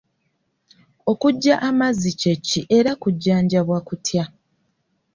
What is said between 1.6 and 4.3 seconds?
amazzi kye ki era kujjanjabwa kutya?